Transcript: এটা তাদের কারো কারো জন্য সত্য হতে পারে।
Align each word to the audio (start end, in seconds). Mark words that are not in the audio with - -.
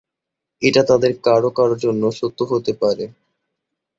এটা 0.61 0.81
তাদের 0.89 1.11
কারো 1.25 1.49
কারো 1.57 1.75
জন্য 1.83 2.03
সত্য 2.19 2.39
হতে 2.51 2.71
পারে। 2.81 3.05